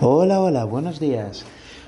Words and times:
Hola, 0.00 0.40
hola, 0.40 0.64
buenos 0.64 1.00
días. 1.00 1.44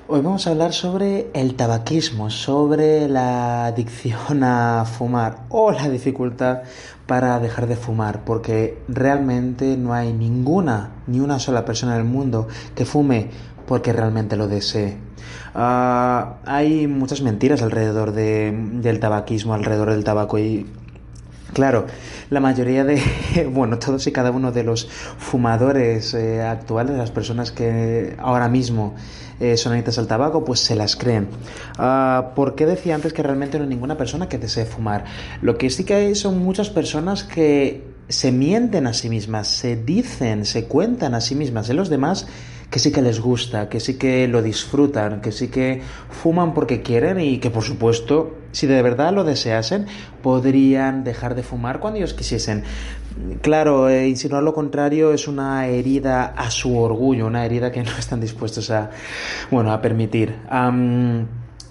Hoy 0.07 0.21
vamos 0.21 0.45
a 0.45 0.49
hablar 0.49 0.73
sobre 0.73 1.29
el 1.33 1.55
tabaquismo, 1.55 2.29
sobre 2.29 3.07
la 3.07 3.67
adicción 3.67 4.43
a 4.43 4.83
fumar 4.85 5.45
o 5.49 5.71
la 5.71 5.87
dificultad 5.87 6.63
para 7.05 7.39
dejar 7.39 7.67
de 7.67 7.75
fumar, 7.75 8.25
porque 8.25 8.79
realmente 8.87 9.77
no 9.77 9.93
hay 9.93 10.11
ninguna, 10.11 11.03
ni 11.07 11.19
una 11.19 11.39
sola 11.39 11.63
persona 11.63 11.93
en 11.93 11.99
el 11.99 12.05
mundo 12.05 12.47
que 12.75 12.85
fume 12.85 13.29
porque 13.67 13.93
realmente 13.93 14.35
lo 14.35 14.47
desee. 14.47 14.97
Ah, 15.53 16.37
hay 16.45 16.87
muchas 16.87 17.21
mentiras 17.21 17.61
alrededor 17.61 18.11
del 18.11 18.99
tabaquismo, 18.99 19.53
alrededor 19.53 19.91
del 19.91 20.03
tabaco 20.03 20.39
y 20.39 20.65
Claro, 21.53 21.85
la 22.29 22.39
mayoría 22.39 22.85
de, 22.85 23.01
bueno, 23.51 23.77
todos 23.77 24.07
y 24.07 24.11
cada 24.11 24.31
uno 24.31 24.51
de 24.51 24.63
los 24.63 24.87
fumadores 24.87 26.13
eh, 26.13 26.41
actuales, 26.41 26.97
las 26.97 27.11
personas 27.11 27.51
que 27.51 28.15
ahora 28.19 28.47
mismo 28.47 28.95
eh, 29.41 29.57
son 29.57 29.73
adictas 29.73 29.97
al 29.97 30.07
tabaco, 30.07 30.45
pues 30.45 30.61
se 30.61 30.75
las 30.75 30.95
creen. 30.95 31.27
Uh, 31.77 32.33
¿Por 32.35 32.55
qué 32.55 32.65
decía 32.65 32.95
antes 32.95 33.11
que 33.11 33.23
realmente 33.23 33.57
no 33.57 33.63
hay 33.63 33.69
ninguna 33.69 33.97
persona 33.97 34.29
que 34.29 34.37
desee 34.37 34.65
fumar? 34.65 35.03
Lo 35.41 35.57
que 35.57 35.69
sí 35.69 35.83
que 35.83 35.95
hay 35.95 36.15
son 36.15 36.39
muchas 36.39 36.69
personas 36.69 37.23
que 37.23 37.91
se 38.07 38.31
mienten 38.31 38.87
a 38.87 38.93
sí 38.93 39.09
mismas, 39.09 39.47
se 39.47 39.75
dicen, 39.75 40.45
se 40.45 40.65
cuentan 40.65 41.15
a 41.15 41.21
sí 41.21 41.35
mismas 41.35 41.67
de 41.67 41.73
los 41.73 41.89
demás 41.89 42.27
que 42.71 42.79
sí 42.79 42.91
que 42.93 43.01
les 43.01 43.19
gusta, 43.19 43.67
que 43.67 43.81
sí 43.81 43.97
que 43.97 44.27
lo 44.29 44.41
disfrutan, 44.41 45.21
que 45.21 45.33
sí 45.33 45.49
que 45.49 45.81
fuman 46.09 46.53
porque 46.53 46.81
quieren 46.81 47.19
y 47.19 47.37
que 47.37 47.49
por 47.51 47.63
supuesto, 47.63 48.37
si 48.53 48.65
de 48.65 48.81
verdad 48.81 49.13
lo 49.13 49.25
deseasen, 49.25 49.87
podrían 50.23 51.03
dejar 51.03 51.35
de 51.35 51.43
fumar 51.43 51.81
cuando 51.81 51.97
ellos 51.97 52.13
quisiesen. 52.13 52.63
Claro, 53.41 53.89
eh, 53.89 54.07
insinuar 54.07 54.41
lo 54.41 54.53
contrario 54.53 55.11
es 55.11 55.27
una 55.27 55.67
herida 55.67 56.27
a 56.27 56.49
su 56.49 56.77
orgullo, 56.77 57.27
una 57.27 57.45
herida 57.45 57.73
que 57.73 57.83
no 57.83 57.91
están 57.99 58.21
dispuestos 58.21 58.71
a, 58.71 58.89
bueno, 59.51 59.73
a 59.73 59.81
permitir. 59.81 60.33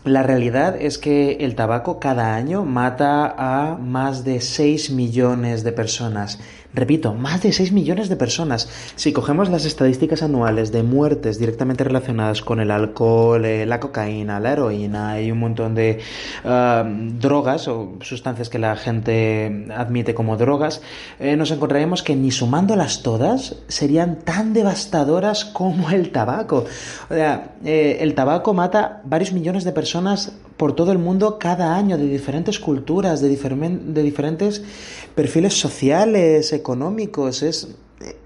La 0.05 0.23
realidad 0.23 0.77
es 0.81 0.97
que 0.97 1.33
el 1.41 1.55
tabaco 1.55 2.01
cada 2.01 2.34
año 2.34 2.65
mata 2.65 3.34
a 3.37 3.77
más 3.77 4.25
de 4.25 4.41
6 4.41 4.91
millones 4.91 5.62
de 5.62 5.73
personas 5.73 6.39
Repito, 6.73 7.15
más 7.15 7.42
de 7.42 7.53
6 7.53 7.73
millones 7.73 8.09
de 8.09 8.15
personas. 8.15 8.69
Si 8.95 9.12
cogemos 9.12 9.51
las 9.51 9.65
estadísticas 9.65 10.23
anuales 10.23 10.70
de 10.70 10.84
muertes 10.84 11.41
directamente 11.41 11.83
relacionadas 11.83 12.42
con 12.42 12.61
el 12.61 12.70
alcohol, 12.70 13.45
eh, 13.45 13.67
la 13.67 13.81
cocaína, 13.81 14.39
la 14.39 14.53
heroína 14.53 15.20
y 15.20 15.33
un 15.33 15.41
montón 15.41 15.75
de 15.75 15.98
ah, 16.45 16.85
drogas 16.87 17.67
o 17.67 17.95
sustancias 18.03 18.48
que 18.48 18.61
la 18.61 18.77
gente 18.77 19.67
admite 19.75 20.14
como 20.14 20.37
drogas, 20.37 20.81
eh, 21.19 21.35
nos 21.35 21.51
encontraremos 21.51 22.05
que 22.05 22.14
ni 22.14 22.31
sumándolas 22.31 23.03
todas 23.03 23.57
serían 23.67 24.20
tan 24.20 24.53
devastadoras 24.53 25.45
como 25.45 25.91
el 25.91 26.12
tabaco. 26.12 26.67
O 27.11 27.14
sea, 27.14 27.57
eh, 27.64 27.98
el 28.01 28.14
tabaco 28.14 28.55
mata 28.55 29.03
varios 29.05 29.33
millones 29.33 29.64
de 29.64 29.73
personas 29.73 29.89
por 30.56 30.74
todo 30.74 30.92
el 30.92 30.98
mundo 30.98 31.38
cada 31.38 31.77
año, 31.77 31.96
de 31.96 32.06
diferentes 32.06 32.58
culturas, 32.58 33.20
de, 33.20 33.28
de 33.28 34.02
diferentes 34.02 34.62
perfiles 35.14 35.55
sociales, 35.58 36.52
económicos. 36.52 37.42
Es, 37.42 37.68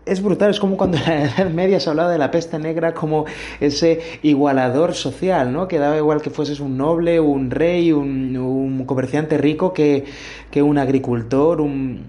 es 0.06 0.22
brutal, 0.22 0.50
es 0.50 0.60
como 0.60 0.76
cuando 0.76 0.98
en 0.98 1.04
la 1.04 1.24
Edad 1.24 1.50
Media 1.50 1.80
se 1.80 1.90
hablaba 1.90 2.10
de 2.10 2.18
la 2.18 2.30
peste 2.30 2.58
negra 2.58 2.94
como 2.94 3.24
ese 3.60 4.00
igualador 4.22 4.94
social, 4.94 5.52
¿no? 5.52 5.68
Que 5.68 5.78
daba 5.78 5.96
igual 5.96 6.22
que 6.22 6.30
fueses 6.30 6.60
un 6.60 6.76
noble, 6.76 7.20
un 7.20 7.50
rey, 7.50 7.92
un, 7.92 8.84
comerciante 8.86 9.38
rico 9.38 9.72
que, 9.72 10.04
que 10.50 10.62
un 10.62 10.78
agricultor, 10.78 11.60
un, 11.60 12.04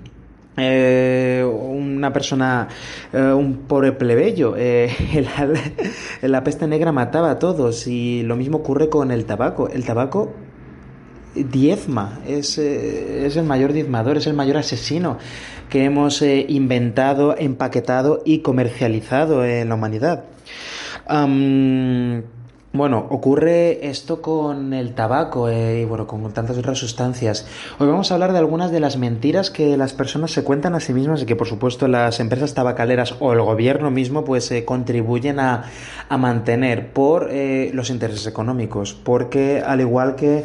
eh, 0.58 1.44
una 1.46 2.14
persona, 2.14 2.68
eh, 3.12 3.22
un 3.22 3.68
pobre 3.68 3.92
plebeyo. 3.92 4.56
Eh, 4.58 4.90
la 6.22 6.44
peste 6.44 6.68
negra 6.68 6.92
mataba 6.92 7.32
a 7.32 7.40
todos 7.40 7.88
y 7.88 8.24
lo 8.24 8.36
mismo 8.36 8.58
ocurre 8.58 8.90
con 8.90 9.12
el 9.12 9.26
tabaco. 9.26 9.70
El 9.70 9.86
tabaco 9.86 10.34
diezma, 11.36 12.20
es, 12.26 12.58
es 12.58 13.36
el 13.36 13.44
mayor 13.44 13.74
diezmador, 13.74 14.18
es 14.18 14.28
el 14.28 14.34
mayor 14.34 14.58
asesino 14.58 15.18
que 15.70 15.84
hemos 15.84 16.22
inventado, 16.22 17.36
empaquetado 17.38 18.22
y 18.24 18.40
comercializado 18.40 19.44
en 19.44 19.68
la 19.70 19.76
humanidad. 19.76 20.24
Bueno, 22.76 23.08
ocurre 23.10 23.88
esto 23.88 24.22
con 24.22 24.74
el 24.74 24.96
tabaco 24.96 25.48
eh, 25.48 25.80
y 25.80 25.86
bueno, 25.86 26.08
con 26.08 26.30
tantas 26.34 26.58
otras 26.58 26.78
sustancias. 26.78 27.48
Hoy 27.80 27.88
vamos 27.88 28.12
a 28.12 28.16
hablar 28.16 28.34
de 28.34 28.40
algunas 28.40 28.70
de 28.70 28.82
las 28.82 28.98
mentiras 28.98 29.50
que 29.50 29.78
las 29.78 29.94
personas 29.94 30.32
se 30.32 30.44
cuentan 30.44 30.76
a 30.76 30.82
sí 30.82 30.92
mismas 30.92 31.22
y 31.22 31.26
que 31.26 31.38
por 31.38 31.48
supuesto 31.48 31.88
las 31.88 32.20
empresas 32.20 32.54
tabacaleras 32.54 33.16
o 33.22 33.32
el 33.32 33.40
gobierno 33.40 33.92
mismo 33.92 34.26
pues 34.26 34.52
eh, 34.52 34.66
contribuyen 34.66 35.40
a, 35.40 35.72
mantener 36.10 36.92
por 36.92 37.30
eh, 37.32 37.72
los 37.74 37.90
intereses 37.90 38.28
económicos. 38.28 38.94
Porque 38.94 39.64
al 39.66 39.80
igual 39.80 40.18
que 40.18 40.44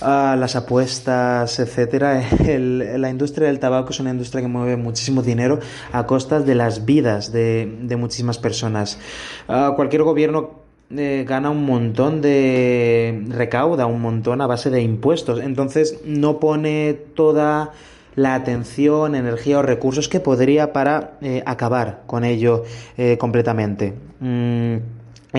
ah, 0.00 0.34
las 0.38 0.56
apuestas, 0.56 1.58
etcétera, 1.58 2.22
la 2.58 3.10
industria 3.10 3.48
del 3.48 3.58
tabaco 3.58 3.90
es 3.90 4.00
una 4.00 4.12
industria 4.12 4.40
que 4.40 4.48
mueve 4.48 4.78
muchísimo 4.78 5.20
dinero 5.20 5.60
a 5.92 6.06
costas 6.06 6.46
de 6.46 6.54
las 6.54 6.86
vidas 6.86 7.32
de, 7.32 7.96
muchísimas 7.98 8.38
personas. 8.38 8.98
Ah, 9.46 9.74
cualquier 9.76 10.04
gobierno 10.04 10.64
eh, 10.90 11.24
gana 11.26 11.50
un 11.50 11.64
montón 11.64 12.20
de 12.20 13.24
recauda 13.28 13.86
un 13.86 14.00
montón 14.00 14.40
a 14.40 14.46
base 14.46 14.70
de 14.70 14.82
impuestos. 14.82 15.40
Entonces 15.40 16.00
no 16.04 16.38
pone 16.38 16.94
toda 17.14 17.72
la 18.14 18.34
atención 18.34 19.14
energía 19.14 19.58
o 19.58 19.62
recursos 19.62 20.08
que 20.08 20.20
podría 20.20 20.72
para 20.72 21.18
eh, 21.20 21.42
acabar 21.46 22.02
con 22.06 22.24
ello 22.24 22.64
eh, 22.96 23.18
completamente. 23.18 23.94
Mm, 24.20 24.76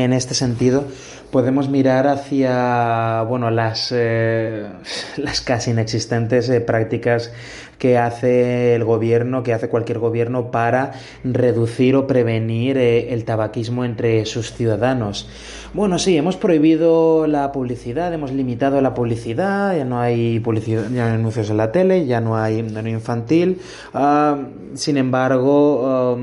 en 0.04 0.14
este 0.14 0.34
sentido 0.34 0.86
podemos 1.32 1.70
mirar 1.70 2.08
hacia 2.08 3.22
bueno 3.24 3.52
las 3.52 3.92
las 5.18 5.42
casi 5.42 5.72
inexistentes 5.72 6.50
prácticas 6.62 7.32
que 7.78 7.98
hace 7.98 8.76
el 8.76 8.84
gobierno, 8.84 9.44
que 9.44 9.54
hace 9.54 9.70
cualquier 9.70 10.00
gobierno 10.00 10.52
para 10.52 10.94
reducir 11.24 11.96
o 11.96 12.08
prevenir 12.08 12.78
eh, 12.78 13.14
el 13.14 13.26
tabaquismo 13.26 13.86
entre 13.86 14.26
sus 14.26 14.54
ciudadanos. 14.54 15.30
Bueno, 15.74 16.00
sí, 16.00 16.18
hemos 16.18 16.38
prohibido 16.38 17.28
la 17.28 17.52
publicidad, 17.52 18.14
hemos 18.14 18.32
limitado 18.32 18.82
la 18.82 18.94
publicidad, 18.94 19.76
ya 19.76 19.86
no 19.86 20.00
hay 20.00 20.40
publicidad, 20.40 20.90
ya 20.90 21.04
no 21.04 21.10
hay 21.10 21.16
anuncios 21.16 21.50
en 21.50 21.58
la 21.58 21.72
tele, 21.72 22.06
ya 22.06 22.22
no 22.22 22.38
hay, 22.38 22.58
infantil. 22.60 23.60
Ah, 23.94 24.38
sin 24.74 24.98
embargo, 24.98 26.18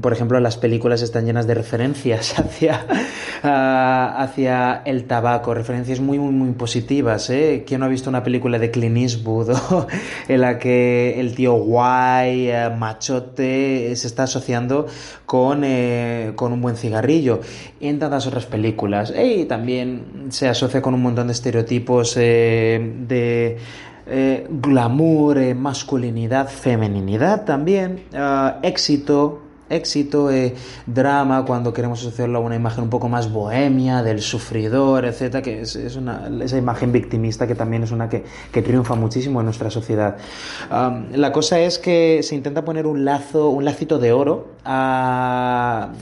por 0.00 0.12
ejemplo, 0.12 0.40
las 0.40 0.56
películas 0.56 1.02
están 1.02 1.24
llenas 1.24 1.46
de 1.46 1.54
referencias 1.54 2.36
hacia, 2.38 2.84
hacia 3.42 4.82
el 4.84 5.04
tabaco, 5.04 5.54
referencias 5.54 6.00
muy, 6.00 6.18
muy, 6.18 6.32
muy 6.32 6.50
positivas. 6.52 7.30
¿eh? 7.30 7.62
¿Quién 7.64 7.80
no 7.80 7.86
ha 7.86 7.88
visto 7.88 8.10
una 8.10 8.24
película 8.24 8.58
de 8.58 8.72
Clint 8.72 8.96
Eastwood 8.96 9.56
en 10.28 10.40
la 10.40 10.58
que 10.58 11.20
el 11.20 11.34
tío 11.34 11.54
guay, 11.54 12.50
eh, 12.50 12.70
machote, 12.76 13.94
se 13.94 14.06
está 14.08 14.24
asociando 14.24 14.86
con, 15.24 15.62
eh, 15.62 16.32
con 16.34 16.52
un 16.52 16.60
buen 16.60 16.76
cigarrillo? 16.76 17.40
Y 17.78 17.86
en 17.86 18.00
tantas 18.00 18.26
otras 18.26 18.46
películas. 18.46 19.14
Y 19.16 19.44
también 19.44 20.26
se 20.30 20.48
asocia 20.48 20.82
con 20.82 20.94
un 20.94 21.02
montón 21.02 21.28
de 21.28 21.34
estereotipos 21.34 22.16
eh, 22.16 22.94
de... 23.06 23.58
glamour, 24.50 25.54
masculinidad, 25.54 26.48
femeninidad 26.48 27.44
también, 27.44 28.04
ah, 28.14 28.58
éxito, 28.62 29.47
éxito, 29.70 30.30
eh, 30.30 30.54
drama, 30.86 31.44
cuando 31.44 31.72
queremos 31.72 32.00
asociarlo 32.00 32.38
a 32.38 32.40
una 32.40 32.56
imagen 32.56 32.84
un 32.84 32.90
poco 32.90 33.08
más 33.08 33.32
bohemia, 33.32 34.02
del 34.02 34.20
sufridor, 34.20 35.04
etcétera, 35.04 35.42
que 35.42 35.60
es, 35.62 35.96
una, 35.96 36.28
esa 36.42 36.56
imagen 36.56 36.92
victimista 36.92 37.46
que 37.46 37.54
también 37.54 37.82
es 37.82 37.90
una 37.90 38.08
que, 38.08 38.24
triunfa 38.52 38.94
muchísimo 38.94 39.40
en 39.40 39.46
nuestra 39.46 39.70
sociedad. 39.70 40.16
la 40.70 41.32
cosa 41.32 41.60
es 41.60 41.78
que 41.78 42.20
se 42.22 42.34
intenta 42.34 42.64
poner 42.64 42.86
un 42.86 43.04
lazo, 43.04 43.50
un 43.50 43.64
lacito 43.64 43.98
de 43.98 44.12
oro 44.12 44.48
a 44.64 45.92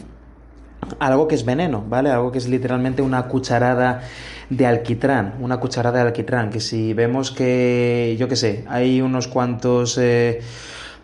algo 0.99 1.29
que 1.29 1.35
es 1.35 1.45
veneno, 1.45 1.85
¿vale? 1.89 2.11
Algo 2.11 2.33
que 2.33 2.39
es 2.39 2.49
literalmente 2.49 3.03
una 3.03 3.27
cucharada 3.29 4.03
de 4.51 4.67
alquitrán, 4.67 5.35
una 5.41 5.59
cucharada 5.59 5.99
de 5.99 6.09
alquitrán, 6.09 6.51
que 6.51 6.61
si 6.61 6.95
vemos 6.95 7.31
que, 7.31 8.17
yo 8.19 8.29
qué 8.29 8.37
sé, 8.37 8.65
hay 8.69 9.01
unos 9.01 9.29
cuantos... 9.29 9.99
Eh, 9.99 10.41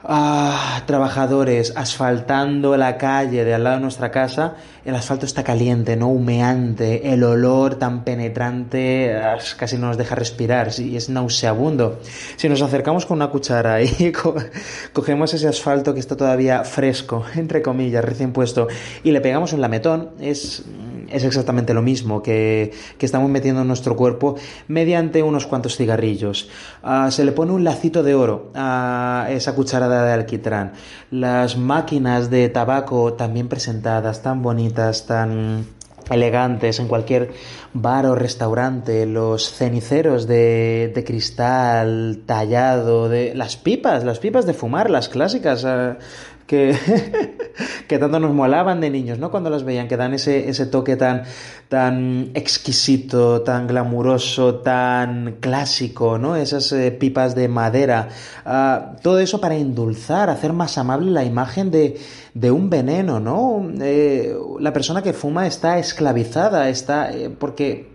ah, 0.05 0.83
trabajadores 0.87 1.73
asfaltando 1.77 2.77
la 2.77 2.99
calle 2.99 3.45
de 3.45 3.55
al 3.55 3.65
lado 3.65 3.77
de 3.77 3.83
nuestra 3.83 4.11
casa, 4.11 4.57
el 4.85 4.95
asfalto 4.95 5.27
está 5.27 5.45
caliente, 5.45 5.97
no 5.97 6.09
humeante, 6.09 7.13
el 7.13 7.23
olor 7.25 7.77
tan 7.77 8.05
penetrante 8.05 9.21
casi 9.57 9.79
no 9.79 9.89
nos 9.89 9.97
deja 9.97 10.15
respirar 10.15 10.71
y 10.79 10.97
es 10.97 11.09
nauseabundo. 11.09 12.01
Si 12.37 12.49
nos 12.49 12.63
acercamos 12.63 13.07
con 13.07 13.19
una 13.19 13.29
cuchara 13.29 13.83
y 13.83 14.13
cogemos 14.93 15.35
ese 15.35 15.49
asfalto 15.49 15.95
que 15.95 16.01
está 16.01 16.17
todavía 16.17 16.65
fresco, 16.65 17.25
entre 17.37 17.63
comillas, 17.63 18.05
recién 18.05 18.33
puesto, 18.33 18.69
y 19.05 19.13
le 19.13 19.21
pegamos 19.21 19.53
un 19.53 19.61
lametón, 19.61 20.11
es 20.21 20.65
es 21.13 21.25
exactamente 21.25 21.75
lo 21.75 21.83
mismo 21.83 22.23
que, 22.23 22.73
estamos 22.99 23.29
metiendo 23.31 23.63
en 23.63 23.69
nuestro 23.69 23.97
cuerpo 23.97 24.37
mediante 24.69 25.23
unos 25.23 25.47
cuantos 25.47 25.77
cigarrillos. 25.77 26.49
Ah, 26.83 27.11
se 27.11 27.25
le 27.25 27.33
pone 27.33 27.53
un 27.53 27.65
lacito 27.65 28.03
de 28.05 28.15
oro 28.15 28.51
a 28.55 29.27
esa 29.31 29.55
de 29.93 30.13
alquitrán. 30.13 30.73
Las 31.11 31.57
máquinas 31.57 32.31
de 32.31 32.49
tabaco 32.49 33.15
también 33.15 33.49
presentadas, 33.49 34.23
tan 34.23 34.43
bonitas, 34.43 35.07
tan 35.07 35.67
elegantes 36.11 36.79
en 36.79 36.89
cualquier 36.89 37.33
bar 37.73 38.07
o 38.07 38.15
restaurante, 38.15 39.07
los 39.07 39.53
ceniceros 39.53 40.27
de, 40.27 40.93
de, 40.95 41.05
cristal 41.05 42.23
tallado, 42.27 43.09
de 43.09 43.35
las 43.35 43.57
pipas, 43.57 44.05
las 44.05 44.19
pipas 44.19 44.47
de 44.47 44.55
fumar, 44.55 44.91
las 44.91 45.09
clásicas, 45.09 45.65
ah, 45.65 45.99
que, 46.47 46.77
que 47.89 47.99
tanto 47.99 48.21
nos 48.21 48.33
molaban 48.33 48.81
de 48.81 48.91
niños, 48.91 49.19
¿no? 49.19 49.31
Cuando 49.31 49.51
las 49.51 49.65
veían, 49.65 49.89
que 49.89 49.97
dan 49.97 50.15
ese, 50.15 50.49
ese 50.49 50.67
toque 50.67 50.97
tan, 50.97 51.25
tan 51.69 52.31
exquisito, 52.35 53.43
tan 53.43 53.67
glamuroso, 53.67 54.57
tan 54.57 55.37
clásico, 55.41 56.19
¿no? 56.19 56.37
Esas 56.37 56.73
eh, 56.73 56.91
pipas 56.93 57.35
de 57.35 57.49
madera. 57.49 58.09
Ah, 58.45 58.97
todo 59.03 59.19
eso 59.19 59.41
para 59.41 59.57
endulzar, 59.57 60.31
hacer 60.31 60.53
más 60.53 60.79
amable 60.79 61.11
la 61.11 61.25
imagen 61.25 61.71
de, 61.71 61.99
de 62.35 62.51
un 62.51 62.71
veneno, 62.71 63.21
¿no? 63.21 63.71
Eh, 63.81 64.35
la 64.61 64.73
persona 64.73 65.03
que 65.03 65.13
fuma 65.13 65.47
está 65.47 65.79
esclavizada, 65.79 66.69
está... 66.69 67.13
Eh, 67.13 67.31
porque 67.31 67.91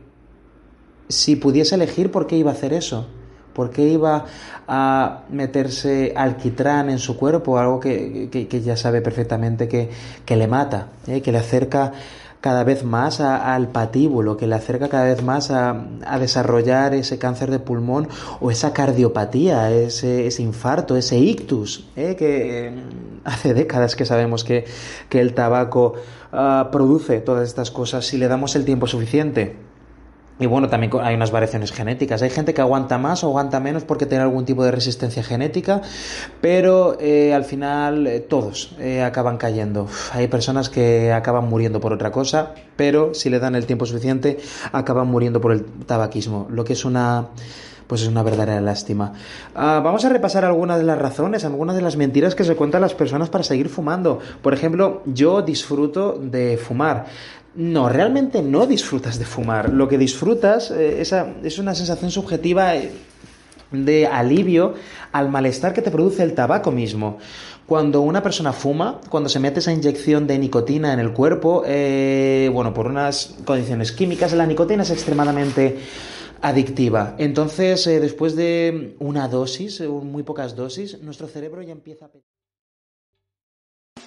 si 1.10 1.36
pudiese 1.36 1.76
elegir, 1.76 2.12
¿por 2.12 2.28
qué 2.28 2.38
iba 2.38 2.52
a 2.52 2.54
hacer 2.54 2.74
eso? 2.74 3.08
¿Por 3.58 3.72
qué 3.72 3.88
iba 3.88 4.26
a 4.68 5.24
meterse 5.32 6.14
alquitrán 6.16 6.92
en 6.92 7.00
su 7.00 7.18
cuerpo? 7.18 7.58
Algo 7.58 7.80
que, 7.80 8.48
ya 8.64 8.78
sabe 8.78 9.02
perfectamente 9.02 9.68
que, 9.68 10.36
le 10.36 10.48
mata, 10.48 10.90
¿eh? 11.08 11.24
que 11.24 11.32
le 11.32 11.40
acerca 11.40 11.92
cada 12.40 12.64
vez 12.64 12.84
más 12.84 13.20
al 13.20 13.70
patíbulo, 13.70 14.38
que 14.38 14.46
le 14.46 14.54
acerca 14.54 14.90
cada 14.90 15.06
vez 15.06 15.24
más 15.24 15.50
a, 15.50 15.74
desarrollar 16.20 16.94
ese 16.94 17.18
cáncer 17.18 17.50
de 17.50 17.58
pulmón 17.58 18.10
o 18.42 18.52
esa 18.52 18.74
cardiopatía, 18.74 19.72
ese, 19.72 20.30
infarto, 20.38 20.96
ese 20.96 21.18
ictus, 21.18 21.88
¿eh? 21.96 22.16
que 22.16 22.70
mm, 22.70 23.22
hace 23.28 23.56
décadas 23.56 23.96
que 23.96 24.06
sabemos 24.06 24.44
que, 24.44 24.66
el 25.10 25.34
tabaco 25.34 25.96
ah, 26.32 26.70
produce 26.72 27.22
todas 27.22 27.48
estas 27.48 27.72
cosas 27.72 28.06
si 28.06 28.20
le 28.20 28.28
damos 28.28 28.56
el 28.56 28.66
tiempo 28.66 28.86
suficiente. 28.86 29.67
Y 30.40 30.46
bueno, 30.46 30.70
también 30.70 30.92
hay 31.02 31.16
unas 31.16 31.32
variaciones 31.32 31.72
genéticas. 31.72 32.22
Hay 32.22 32.30
gente 32.30 32.54
que 32.54 32.62
aguanta 32.62 32.98
más 32.98 33.24
o 33.24 33.28
aguanta 33.28 33.60
menos 33.60 33.84
porque 33.84 34.06
tiene 34.06 34.24
algún 34.24 34.46
tipo 34.46 34.64
de 34.64 34.72
resistencia 34.72 35.24
genética, 35.24 35.82
pero 36.42 36.98
eh, 37.00 37.34
al 37.34 37.44
final 37.44 38.06
eh, 38.06 38.20
todos 38.20 38.76
eh, 38.80 39.02
acaban 39.02 39.38
cayendo. 39.38 39.88
hay 40.14 40.28
personas 40.28 40.70
que 40.70 41.12
acaban 41.12 41.50
muriendo 41.50 41.80
por 41.80 41.94
otra 41.94 42.12
cosa, 42.12 42.54
pero 42.76 43.14
si 43.14 43.30
le 43.30 43.40
dan 43.40 43.56
el 43.56 43.66
tiempo 43.66 43.86
suficiente, 43.86 44.38
acaban 44.72 45.08
muriendo 45.08 45.42
por 45.42 45.52
el 45.52 45.66
tabaquismo, 45.66 46.48
lo 46.52 46.64
que 46.64 46.74
es 46.74 46.86
una 46.86 47.30
pues 47.88 48.02
es 48.02 48.08
una 48.08 48.24
verdadera 48.24 48.62
lástima. 48.62 49.14
Ah, 49.56 49.82
vamos 49.84 50.06
a 50.06 50.10
repasar 50.10 50.46
algunas 50.46 50.78
de 50.78 50.84
las 50.84 51.00
razones, 51.00 51.46
algunas 51.46 51.76
de 51.76 51.82
las 51.82 51.96
mentiras 51.98 52.36
que 52.36 52.44
se 52.44 52.56
cuentan 52.56 52.82
las 52.82 52.94
personas 52.94 53.30
para 53.30 53.44
seguir 53.44 53.70
fumando. 53.70 54.20
Por 54.42 54.54
ejemplo, 54.54 55.02
yo 55.06 55.42
disfruto 55.42 56.20
de 56.22 56.58
fumar. 56.58 57.06
No, 57.56 57.90
realmente 57.90 58.44
no 58.44 58.68
disfrutas 58.68 59.18
de 59.18 59.26
fumar. 59.26 59.70
Lo 59.70 59.88
que 59.88 59.98
disfrutas 59.98 60.70
eh, 60.70 61.02
es 61.02 61.60
una 61.60 61.74
sensación 61.74 62.12
subjetiva 62.12 62.76
eh, 62.76 62.92
de 63.72 64.06
alivio 64.06 64.76
al 65.12 65.30
malestar 65.30 65.74
que 65.74 65.82
te 65.82 65.90
produce 65.90 66.24
el 66.24 66.34
tabaco 66.34 66.72
mismo. 66.72 67.18
Cuando 67.66 68.02
una 68.02 68.24
persona 68.24 68.54
fuma, 68.54 69.02
cuando 69.10 69.28
se 69.28 69.40
mete 69.40 69.60
esa 69.60 69.74
inyección 69.74 70.26
de 70.26 70.40
nicotina 70.40 70.94
en 70.94 71.00
el 71.00 71.12
cuerpo, 71.12 71.64
eh, 71.66 72.50
bueno, 72.54 72.74
por 72.74 72.88
unas 72.88 73.36
condiciones 73.44 73.92
químicas, 73.92 74.32
la 74.34 74.46
nicotina 74.46 74.84
es 74.84 74.92
extremadamente 74.92 75.78
adictiva. 76.42 77.16
Entonces, 77.18 77.86
después 77.86 78.36
de 78.36 78.96
una 79.00 79.28
dosis, 79.28 79.82
muy 79.82 80.24
pocas 80.24 80.56
dosis, 80.56 81.02
nuestro 81.02 81.28
cerebro 81.28 81.62
ya 81.62 81.72
empieza 81.72 82.06
a... 82.06 82.12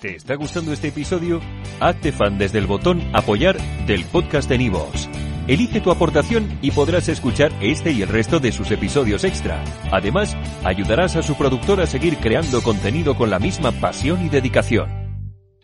¿Te 0.00 0.16
está 0.16 0.34
gustando 0.34 0.72
este 0.72 0.88
episodio? 0.88 1.40
Hazte 1.78 2.10
fan 2.12 2.38
desde 2.38 2.58
el 2.58 2.66
botón 2.66 3.02
Apoyar 3.12 3.58
del 3.86 4.04
podcast 4.06 4.48
de 4.48 4.56
Nivos. 4.56 5.10
Elige 5.46 5.80
tu 5.80 5.90
aportación 5.90 6.58
y 6.62 6.70
podrás 6.70 7.08
escuchar 7.08 7.52
este 7.60 7.90
y 7.90 8.02
el 8.02 8.08
resto 8.08 8.40
de 8.40 8.52
sus 8.52 8.70
episodios 8.70 9.24
extra. 9.24 9.62
Además, 9.90 10.36
ayudarás 10.64 11.16
a 11.16 11.22
su 11.22 11.34
productor 11.36 11.80
a 11.80 11.86
seguir 11.86 12.16
creando 12.18 12.62
contenido 12.62 13.16
con 13.16 13.30
la 13.30 13.38
misma 13.38 13.72
pasión 13.72 14.24
y 14.24 14.28
dedicación. 14.28 14.99